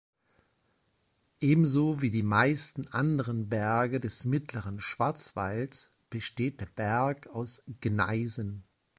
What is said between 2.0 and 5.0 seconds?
wie die meisten anderen Berge des Mittleren